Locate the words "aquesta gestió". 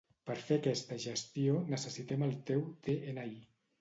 0.61-1.59